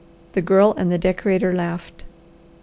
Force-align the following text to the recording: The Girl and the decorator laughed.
The 0.33 0.41
Girl 0.41 0.73
and 0.79 0.91
the 0.91 0.97
decorator 0.97 1.53
laughed. 1.53 2.05